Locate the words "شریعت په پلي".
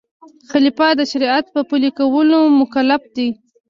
1.11-1.89